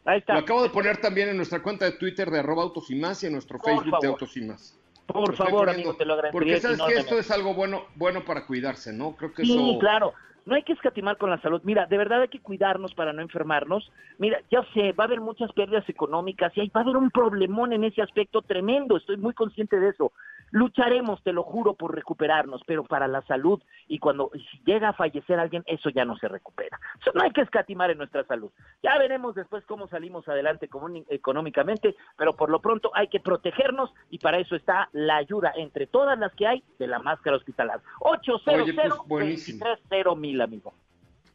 [0.06, 0.34] Ahí está.
[0.34, 3.22] Lo acabo de poner también en nuestra cuenta de Twitter de arroba autos y más
[3.24, 4.80] y en nuestro Facebook de autos y más.
[5.06, 6.40] Por favor, amigo, te lo agradezco.
[6.40, 9.18] Porque sabes que esto es algo bueno, bueno para cuidarse, ¿no?
[9.18, 10.14] Creo que sí, claro
[10.50, 11.62] no hay que escatimar con la salud.
[11.64, 13.92] Mira, de verdad hay que cuidarnos para no enfermarnos.
[14.18, 17.72] Mira, ya sé, va a haber muchas pérdidas económicas y va a haber un problemón
[17.72, 18.98] en ese aspecto tremendo.
[18.98, 20.12] Estoy muy consciente de eso.
[20.52, 24.32] Lucharemos, te lo juro, por recuperarnos, pero para la salud y cuando
[24.66, 26.80] llega a fallecer alguien, eso ya no se recupera.
[27.14, 28.52] no hay que escatimar en nuestra salud.
[28.84, 30.70] Ya veremos después cómo salimos adelante
[31.10, 35.88] económicamente, pero por lo pronto hay que protegernos y para eso está la ayuda entre
[35.88, 37.82] todas las que hay de la máscara hospitalar.
[38.00, 40.74] 800 230 mil amigo.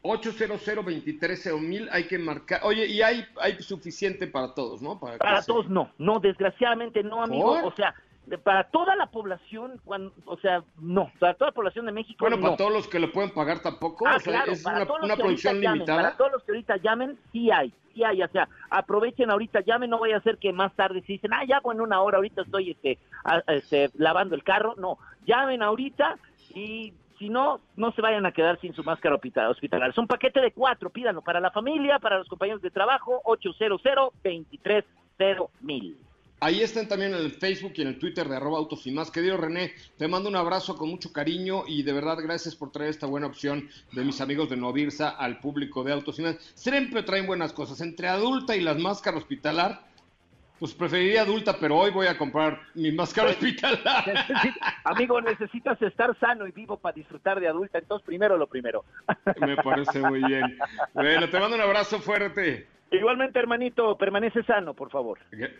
[0.02, 2.60] 800 mil hay que marcar.
[2.64, 5.00] Oye, y hay, hay suficiente para todos, ¿no?
[5.00, 7.58] Para, todos no, no, desgraciadamente no, amigo.
[7.64, 7.94] O sea,
[8.42, 9.80] para toda la población,
[10.24, 12.24] o sea, no, para toda la población de México.
[12.26, 14.06] Bueno, para todos los que lo pueden pagar tampoco.
[14.06, 16.02] Ah, claro, es una, producción limitada.
[16.02, 18.22] para todos los que ahorita llamen, sí hay, sí hay.
[18.22, 21.44] O sea, aprovechen ahorita, llamen, no vaya a ser que más tarde se dicen, ah,
[21.46, 22.98] ya, bueno, una hora, ahorita estoy este,
[23.48, 24.74] este, lavando el carro.
[24.76, 26.16] No, llamen ahorita
[26.54, 29.90] y si no, no se vayan a quedar sin su máscara hospitalar.
[29.90, 33.82] Es un paquete de cuatro, pídanlo para la familia, para los compañeros de trabajo, 800
[33.82, 35.96] 230 mil.
[36.44, 39.10] Ahí están también en el Facebook y en el Twitter de arroba autos y más.
[39.10, 42.90] Querido René, te mando un abrazo con mucho cariño y de verdad gracias por traer
[42.90, 46.36] esta buena opción de mis amigos de Novirsa al público de autos y más.
[46.54, 47.80] Siempre traen buenas cosas.
[47.80, 49.86] Entre adulta y las máscaras hospitalar,
[50.58, 54.04] pues preferiría adulta, pero hoy voy a comprar mi máscara pues, hospitalar.
[54.84, 58.84] amigo, necesitas estar sano y vivo para disfrutar de adulta, entonces primero lo primero.
[59.40, 60.58] Me parece muy bien.
[60.92, 62.68] Bueno, te mando un abrazo fuerte.
[62.94, 65.18] Igualmente, hermanito, permanece sano, por favor.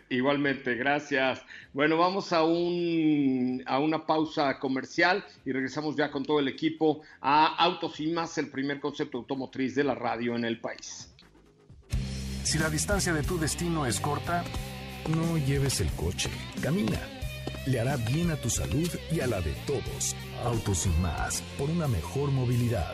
[0.09, 1.43] Igualmente, gracias.
[1.73, 7.01] Bueno, vamos a, un, a una pausa comercial y regresamos ya con todo el equipo
[7.21, 11.13] a Autos y Más, el primer concepto automotriz de la radio en el país.
[12.43, 14.43] Si la distancia de tu destino es corta,
[15.09, 16.29] no lleves el coche,
[16.61, 16.99] camina.
[17.65, 20.15] Le hará bien a tu salud y a la de todos.
[20.43, 22.93] Autos y más, por una mejor movilidad.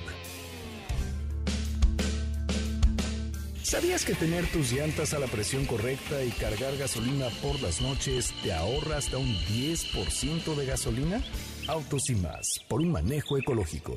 [3.63, 8.33] ¿Sabías que tener tus llantas a la presión correcta y cargar gasolina por las noches
[8.41, 11.21] te ahorra hasta un 10% de gasolina?
[11.67, 13.95] Autos y más, por un manejo ecológico.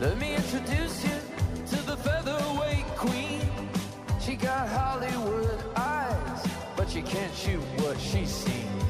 [0.00, 3.42] Let me introduce you to the featherweight queen.
[4.20, 8.81] She got Hollywood eyes, but she can't shoot what she's seen.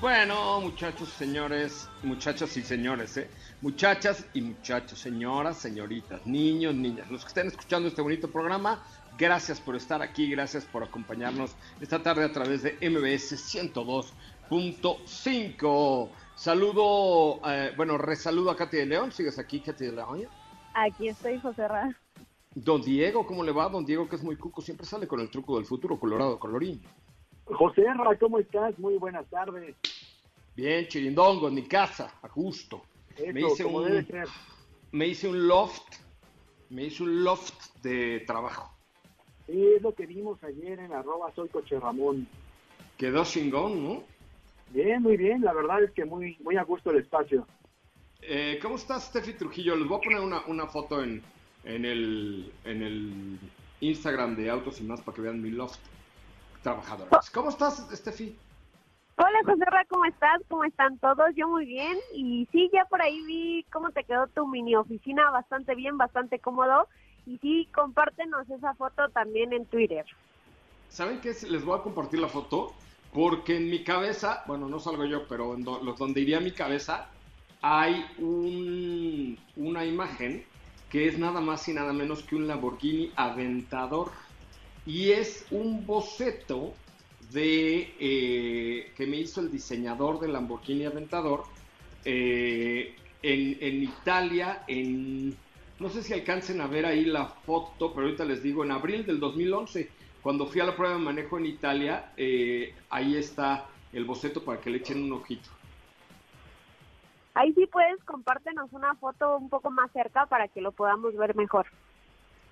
[0.00, 3.28] Bueno, muchachos, señores, muchachas y señores, ¿eh?
[3.60, 8.82] Muchachas y muchachos, señoras, señoritas, niños, niñas, los que estén escuchando este bonito programa,
[9.18, 11.50] gracias por estar aquí, gracias por acompañarnos
[11.82, 16.08] esta tarde a través de MBS 102.5.
[16.40, 20.26] Saludo, eh, bueno, resaludo a Katy de León, ¿sigues aquí, Katy de León?
[20.72, 21.94] Aquí estoy, José Ra.
[22.54, 23.68] Don Diego, ¿cómo le va?
[23.68, 26.80] Don Diego, que es muy cuco, siempre sale con el truco del futuro, colorado, colorín.
[27.44, 28.78] José Ra, ¿cómo estás?
[28.78, 29.76] Muy buenas tardes.
[30.56, 32.84] Bien, chirindongo, en mi casa, a gusto
[33.34, 34.06] me hice un,
[34.92, 35.96] Me hice un loft,
[36.70, 38.72] me hice un loft de trabajo.
[39.46, 42.26] Sí, es lo que vimos ayer en arroba soy coche Ramón.
[42.96, 44.19] Quedó chingón, ¿no?
[44.70, 47.46] Bien, muy bien, la verdad es que muy, muy a gusto el espacio.
[48.22, 49.74] Eh, ¿Cómo estás, Steffi Trujillo?
[49.76, 51.22] Les voy a poner una, una foto en,
[51.64, 53.38] en, el, en el
[53.80, 55.80] Instagram de Autos y Más para que vean mi loft
[56.62, 57.30] trabajadores.
[57.30, 58.36] ¿Cómo estás, Steffi?
[59.16, 60.40] Hola José Ra, ¿cómo estás?
[60.48, 61.34] ¿Cómo están todos?
[61.34, 61.98] Yo muy bien.
[62.14, 66.38] Y sí, ya por ahí vi cómo te quedó tu mini oficina, bastante bien, bastante
[66.38, 66.88] cómodo.
[67.26, 70.06] Y sí, compártenos esa foto también en Twitter.
[70.88, 71.34] ¿Saben qué?
[71.48, 72.72] Les voy a compartir la foto
[73.12, 77.10] porque en mi cabeza, bueno, no salgo yo, pero en donde iría mi cabeza,
[77.60, 80.44] hay un, una imagen
[80.90, 84.10] que es nada más y nada menos que un Lamborghini Aventador.
[84.86, 86.74] Y es un boceto
[87.32, 91.44] de eh, que me hizo el diseñador del Lamborghini Aventador
[92.04, 95.36] eh, en, Italia en
[95.78, 99.06] no sé si alcancen a ver ahí la foto, pero ahorita les digo, en abril
[99.06, 99.88] del 2011,
[100.22, 104.60] cuando fui a la prueba de manejo en Italia, eh, ahí está el boceto para
[104.60, 105.48] que le echen un ojito.
[107.34, 111.36] Ahí sí puedes, compártenos una foto un poco más cerca para que lo podamos ver
[111.36, 111.66] mejor.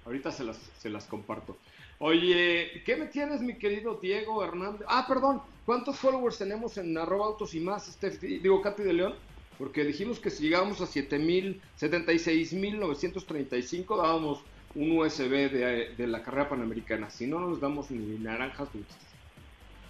[0.07, 1.57] Ahorita se las, se las comparto.
[1.99, 4.87] Oye, ¿qué me tienes, mi querido Diego Hernández?
[4.89, 9.15] Ah, perdón, ¿cuántos followers tenemos en arroba autos y más, este, digo, Katy de León?
[9.59, 14.45] Porque dijimos que si llegábamos a 7.000, 76.935 dábamos
[14.75, 17.11] un USB de, de, la carrera panamericana.
[17.11, 18.97] Si no, nos damos ni naranjas dulces.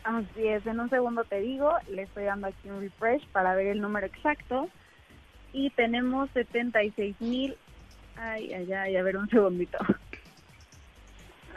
[0.04, 3.66] Así es, en un segundo te digo, le estoy dando aquí un refresh para ver
[3.66, 4.68] el número exacto.
[5.52, 7.56] Y tenemos 76.000.
[8.16, 9.78] Ay, ay, ay, a ver un segundito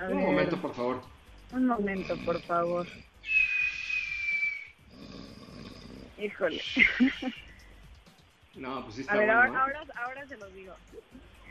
[0.09, 1.01] un momento, por favor.
[1.51, 2.87] Un momento, por favor.
[6.17, 6.61] Híjole.
[8.55, 10.75] No, pues sí está A ver, bueno, ahora, ahora, se los digo.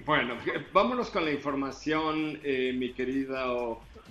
[0.05, 0.35] Bueno,
[0.73, 3.47] vámonos con la información, eh, mi querida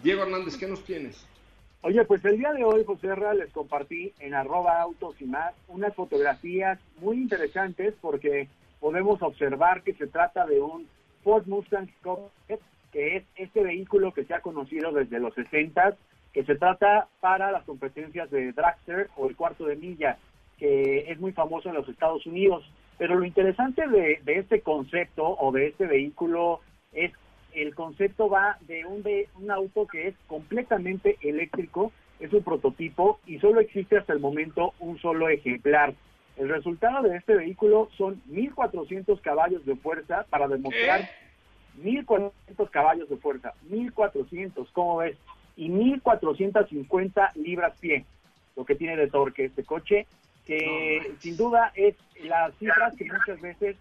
[0.04, 1.26] Diego Hernández, ¿qué nos tienes?
[1.82, 5.54] Oye, pues el día de hoy, José Herra, les compartí en arroba autos y más
[5.68, 8.48] unas fotografías muy interesantes porque
[8.80, 10.88] podemos observar que se trata de un
[11.24, 12.60] Ford Mustang Cockpit
[12.92, 15.96] que es este vehículo que se ha conocido desde los 60,
[16.34, 20.18] que se trata para las competencias de dragster o el cuarto de milla,
[20.58, 22.70] que es muy famoso en los Estados Unidos.
[23.00, 26.60] Pero lo interesante de, este concepto o de este vehículo
[26.92, 27.14] es
[27.54, 33.22] el concepto va de un, de un auto que es completamente eléctrico, es un prototipo
[33.26, 35.94] y solo existe hasta el momento un solo ejemplar.
[36.36, 41.10] El resultado de este vehículo son 1.400 caballos de fuerza para demostrar
[41.82, 45.18] 1.400 caballos de fuerza, 1.400, ¿cómo ves?
[45.56, 48.06] Y 1.450 libras pie,
[48.58, 50.06] lo que tiene de torque este coche,
[50.50, 53.78] que sin duda es las cifras que muchas veces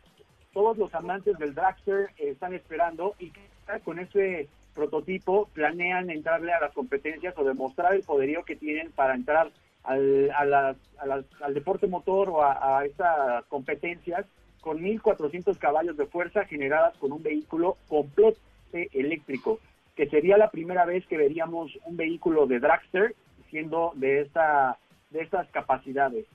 [0.53, 3.41] todos los amantes del dragster están esperando y que
[3.85, 9.15] con ese prototipo planean entrarle a las competencias o demostrar el poderío que tienen para
[9.15, 9.51] entrar
[9.83, 14.27] al, al deporte motor o a, a estas competencias
[14.61, 18.39] con 1.400 caballos de fuerza generadas con un vehículo completo
[18.75, 19.59] eléctrico,
[19.97, 23.15] que sería la primera vez que veríamos un vehículo de dragster
[23.49, 24.77] siendo de esta
[25.11, 26.27] de estas capacidades.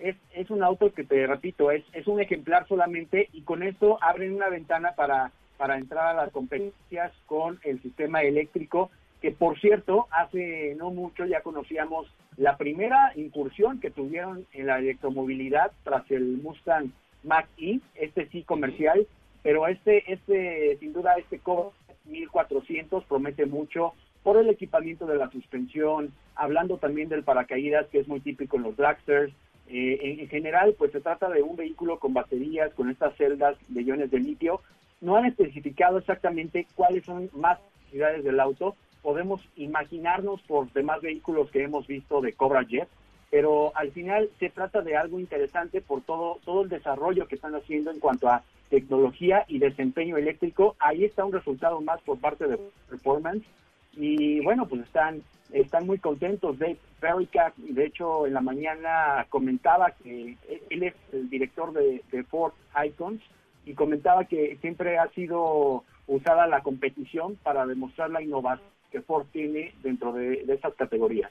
[0.00, 3.98] Es, es un auto que te repito, es, es un ejemplar solamente y con esto
[4.02, 8.90] abren una ventana para, para entrar a las competencias con el sistema eléctrico,
[9.20, 14.78] que por cierto, hace no mucho ya conocíamos la primera incursión que tuvieron en la
[14.78, 16.90] electromovilidad tras el Mustang
[17.22, 19.06] Mach-E, este sí comercial,
[19.42, 21.70] pero este, este, sin duda, este Cobra
[22.06, 23.92] 1400 promete mucho
[24.22, 28.64] por el equipamiento de la suspensión, hablando también del paracaídas, que es muy típico en
[28.64, 29.32] los dragsters.
[29.72, 33.82] Eh, en, general, pues se trata de un vehículo con baterías, con estas celdas de
[33.82, 34.60] iones de litio.
[35.00, 37.60] No han especificado exactamente cuáles son más
[37.92, 38.74] unidades del auto.
[39.00, 42.88] Podemos imaginarnos por demás vehículos que hemos visto de Cobra Jet,
[43.30, 47.54] pero al final se trata de algo interesante por todo, todo el desarrollo que están
[47.54, 50.74] haciendo en cuanto a tecnología y desempeño eléctrico.
[50.80, 52.58] Ahí está un resultado más por parte de
[52.88, 53.46] Performance
[53.92, 55.22] y bueno, pues están,
[55.52, 56.58] están muy contentos.
[56.58, 60.36] Dave Perica, de hecho, en la mañana comentaba que
[60.70, 62.52] él es el director de, Ford
[62.84, 63.20] Icons
[63.64, 69.26] y comentaba que siempre ha sido usada la competición para demostrar la innovación que Ford
[69.32, 71.30] tiene dentro de, de estas categorías.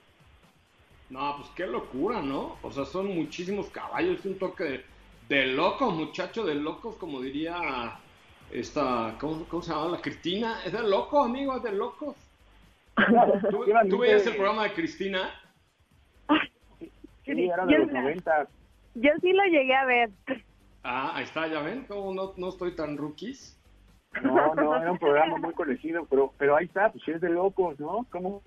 [1.09, 2.57] No, pues qué locura, ¿no?
[2.61, 4.85] O sea, son muchísimos caballos, un toque de,
[5.27, 7.99] de locos, muchacho de locos, como diría
[8.51, 9.89] esta, ¿cómo, se llama?
[9.89, 10.61] La Cristina.
[10.65, 12.15] Es de loco, amigo, es de locos.
[13.49, 15.29] ¿Tú, ¿tú veías el programa de Cristina?
[17.25, 18.47] Sí, era de los 90.
[18.95, 20.09] Yo sí lo llegué a ver.
[20.83, 23.59] Ah, ahí está, ya ven, cómo no, no estoy tan rookies.
[24.23, 27.79] No, no, era un programa muy conocido, pero, pero ahí está, pues es de locos,
[27.79, 28.07] ¿no?
[28.09, 28.41] ¿Cómo,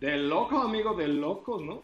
[0.00, 1.82] de locos, amigo, de locos, ¿no?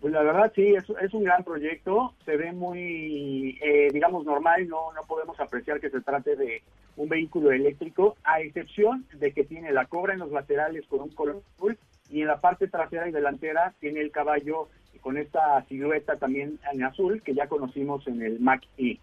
[0.00, 4.66] Pues la verdad sí, es, es un gran proyecto, se ve muy, eh, digamos, normal,
[4.66, 6.62] no, no podemos apreciar que se trate de
[6.96, 11.10] un vehículo eléctrico, a excepción de que tiene la cobra en los laterales con un
[11.10, 11.78] color azul
[12.10, 14.68] y en la parte trasera y delantera tiene el caballo
[15.00, 18.98] con esta silueta también en azul que ya conocimos en el Mac E.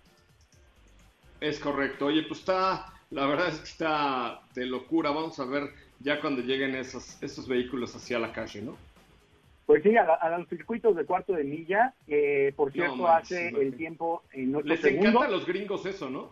[1.39, 5.69] Es correcto, oye, pues está, la verdad es que está de locura, vamos a ver
[5.99, 8.77] ya cuando lleguen esos, esos vehículos hacia la calle, ¿no?
[9.65, 14.23] Pues sí, a, los circuitos de cuarto de milla, eh, por cierto, hace el tiempo
[14.31, 16.31] en Les encanta a los gringos eso, ¿no?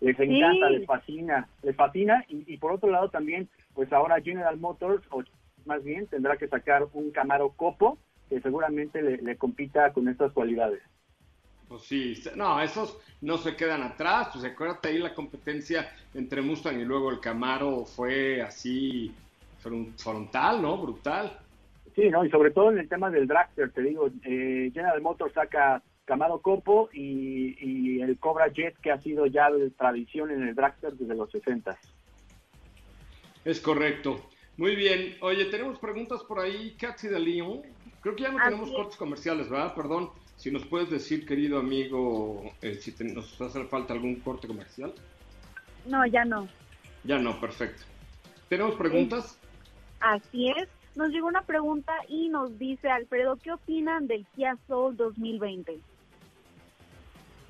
[0.00, 2.24] Les encanta, les fascina, les fascina.
[2.28, 5.22] Y, por otro lado también, pues ahora General Motors, o
[5.64, 10.32] más bien, tendrá que sacar un Camaro Copo que seguramente le, le compita con estas
[10.32, 10.82] cualidades.
[11.68, 14.30] Pues sí, no, esos no se quedan atrás.
[14.32, 19.12] Pues acuérdate ahí la competencia entre Mustang y luego el Camaro fue así
[19.58, 20.78] frontal, ¿no?
[20.78, 21.38] Brutal.
[21.94, 25.34] Sí, no, y sobre todo en el tema del dragster, te digo, eh, General Motors
[25.34, 30.54] saca Camaro Copo y, el Cobra Jet, que ha sido ya de tradición en el
[30.54, 31.78] dragster desde los 60.
[33.44, 34.18] Es correcto.
[34.56, 35.18] Muy bien.
[35.20, 37.60] Oye, tenemos preguntas por ahí, Katsi de León.
[38.00, 39.74] Creo que ya no tenemos cortes comerciales, ¿verdad?
[39.74, 40.08] Perdón.
[40.36, 44.94] Si nos puedes decir, querido amigo, eh, si nos hace falta algún corte comercial.
[45.84, 46.48] No, ya no.
[47.04, 47.82] Ya no, perfecto.
[48.48, 49.38] ¿Tenemos preguntas?
[50.00, 50.68] Así es.
[50.96, 55.78] Nos llegó una pregunta y nos dice Alfredo, ¿qué opinan del Kia Soul 2020?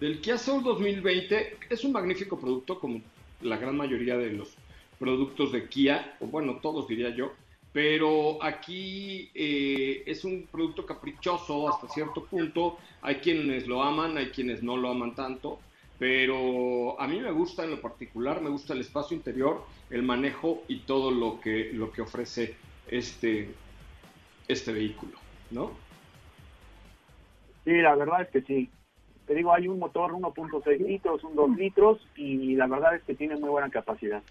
[0.01, 3.01] Del Kia Soul 2020 es un magnífico producto como
[3.43, 4.55] la gran mayoría de los
[4.99, 7.33] productos de Kia, o bueno, todos diría yo
[7.73, 12.79] pero aquí eh, es un producto caprichoso hasta cierto punto.
[13.03, 15.61] Hay quienes lo aman, hay quienes no lo aman tanto,
[15.99, 20.63] pero a mí me gusta en lo particular, me gusta el espacio interior, el manejo
[20.67, 22.57] y todo lo que, lo que ofrece
[22.89, 23.51] este,
[24.49, 25.13] este vehículo,
[25.51, 25.71] ¿no?
[27.65, 28.71] Sí, la verdad es que sí.
[29.29, 33.15] Te digo, hay un motor 1.6 litros, un 2 litros y la verdad es que
[33.15, 34.23] tiene muy buena capacidad.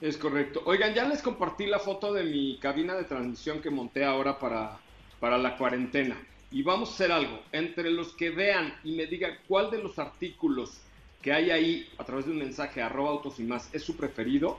[0.00, 0.62] Es correcto.
[0.66, 4.78] Oigan, ya les compartí la foto de mi cabina de transmisión que monté ahora para,
[5.20, 6.16] para la cuarentena.
[6.50, 7.38] Y vamos a hacer algo.
[7.52, 10.82] Entre los que vean y me digan cuál de los artículos
[11.22, 14.58] que hay ahí a través de un mensaje arroba autos y más es su preferido,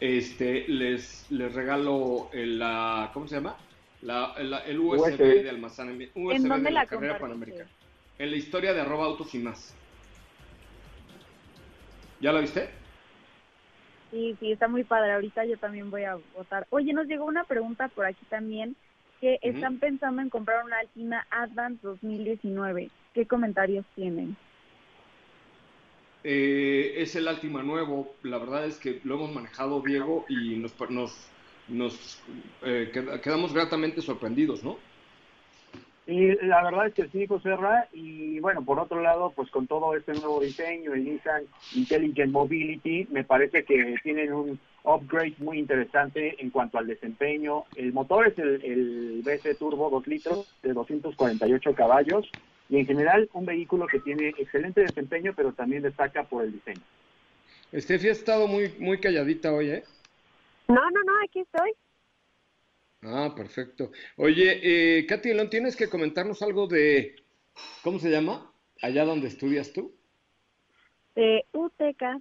[0.00, 3.56] este, les, les regalo el, la, ¿cómo se llama?
[4.02, 4.34] La,
[4.66, 6.18] el USB, de almacenamiento.
[6.18, 7.70] USB ¿En dónde de la, carrera panamericana.
[8.22, 9.74] En la historia de arroba autos y más.
[12.20, 12.68] ¿Ya la viste?
[14.12, 15.10] Sí, sí, está muy padre.
[15.10, 16.68] Ahorita yo también voy a votar.
[16.70, 18.76] Oye, nos llegó una pregunta por aquí también,
[19.20, 22.90] que están pensando en comprar una Altima Advance 2019.
[23.12, 24.36] ¿Qué comentarios tienen?
[26.22, 28.14] Eh, es el Altima nuevo.
[28.22, 31.28] La verdad es que lo hemos manejado Diego y nos, nos,
[31.66, 32.22] nos
[32.62, 34.78] eh, quedamos gratamente sorprendidos, ¿no?
[36.06, 39.68] Y la verdad es que sí, José Ra, y bueno, por otro lado, pues con
[39.68, 41.44] todo este nuevo diseño, el Nissan
[41.76, 47.64] Intelligent Mobility, me parece que tienen un upgrade muy interesante en cuanto al desempeño.
[47.76, 52.28] El motor es el, el BC Turbo 2 litros de 248 caballos
[52.68, 56.82] y en general un vehículo que tiene excelente desempeño, pero también destaca por el diseño.
[57.70, 59.84] Estefi ha estado muy, muy calladita hoy, ¿eh?
[60.68, 61.70] No, no, no, aquí estoy.
[63.02, 63.90] Ah, perfecto.
[64.16, 67.16] Oye, eh, Katy Elon, tienes que comentarnos algo de,
[67.82, 68.52] ¿cómo se llama?
[68.80, 69.94] Allá donde estudias tú.
[71.14, 72.20] De UTECA.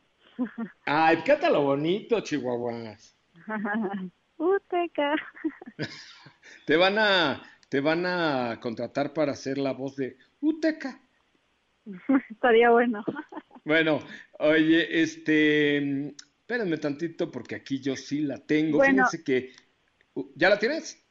[0.86, 3.16] Ay, lo bonito, chihuahuas.
[4.38, 5.16] UTECA.
[6.66, 11.00] te van a, te van a contratar para hacer la voz de UTECA.
[12.30, 13.04] Estaría bueno.
[13.64, 14.00] Bueno,
[14.40, 16.08] oye, este,
[16.40, 18.82] espérenme tantito porque aquí yo sí la tengo.
[18.82, 19.52] Fíjense que
[20.36, 21.02] ¿Ya la tienes?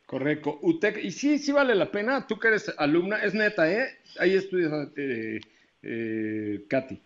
[0.05, 3.97] Correcto, UTECA, y sí, sí vale la pena, tú que eres alumna, es neta, ¿eh?
[4.19, 5.39] Ahí estudias, eh,
[5.81, 6.99] eh, Katy.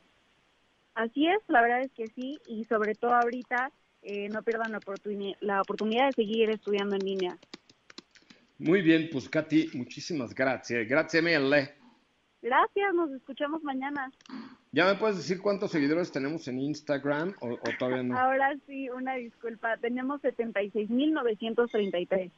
[0.95, 4.79] Así es, la verdad es que sí, y sobre todo ahorita eh, no pierdan la,
[5.41, 7.37] la oportunidad de seguir estudiando en línea.
[8.59, 10.87] Muy bien, pues Katy, muchísimas gracias.
[10.87, 11.75] Gracias, mille.
[12.41, 14.11] Gracias, nos escuchamos mañana.
[14.71, 18.17] ¿Ya me puedes decir cuántos seguidores tenemos en Instagram o, todavía no?
[18.17, 19.75] Ahora sí, una disculpa.
[19.77, 22.31] Tenemos 76.933.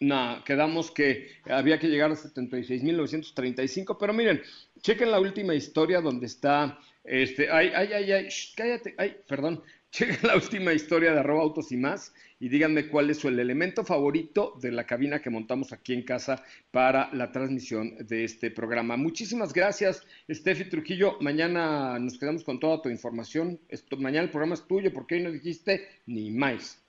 [0.00, 4.42] No, quedamos que había que llegar a 76.935, pero miren,
[4.80, 9.62] chequen la última historia donde está, este, ay, ay, ay, ay, cállate, ay, perdón,
[9.92, 13.84] chequen la última historia de arroba autos y más y díganme cuál es el elemento
[13.84, 18.96] favorito de la cabina que montamos aquí en casa para la transmisión de este programa.
[18.96, 21.18] Muchísimas gracias, Steffi Trujillo.
[21.20, 23.60] Mañana nos quedamos con toda tu información.
[23.68, 26.82] Esto, mañana el programa es tuyo porque hoy no dijiste ni más.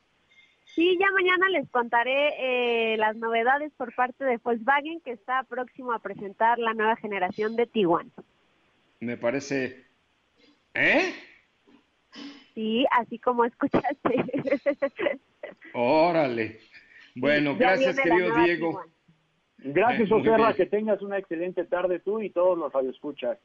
[0.74, 5.94] Sí, ya mañana les contaré eh, las novedades por parte de Volkswagen que está próximo
[5.94, 8.12] a presentar la nueva generación de Tiguan.
[9.02, 9.84] Me parece...
[10.74, 11.14] ¿Eh?
[12.54, 14.26] Sí, así como escuchaste.
[15.74, 16.60] Órale.
[17.16, 18.82] Bueno, gracias, querido Diego.
[19.58, 23.38] Gracias, eh, Oserra, que tengas una excelente tarde tú y todos los radioescuchas.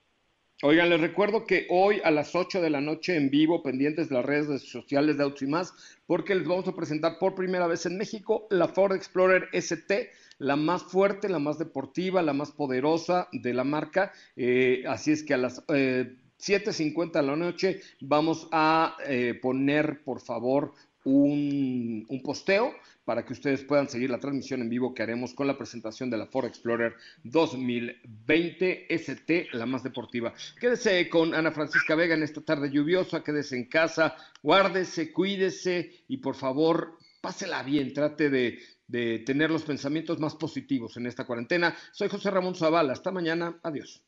[0.63, 4.17] Oigan, les recuerdo que hoy a las 8 de la noche en vivo, pendientes de
[4.17, 5.73] las redes sociales de Autos y más,
[6.05, 10.57] porque les vamos a presentar por primera vez en México la Ford Explorer ST, la
[10.57, 14.11] más fuerte, la más deportiva, la más poderosa de la marca.
[14.35, 20.03] Eh, así es que a las eh, 7.50 de la noche vamos a eh, poner,
[20.05, 20.73] por favor,
[21.05, 22.75] un, un, posteo
[23.05, 26.19] para que ustedes puedan seguir la transmisión en vivo que haremos con la presentación de
[26.19, 30.35] la Ford Explorer 2020 ST, la más deportiva.
[30.61, 36.19] Quédese con Ana Francisca Vega en esta tarde lluviosa, quédese en casa, guárdese, cuídese y
[36.19, 41.75] por favor, pásela bien, trate de, de tener los pensamientos más positivos en esta cuarentena.
[41.93, 44.08] Soy José Ramón Zavala, hasta mañana, adiós.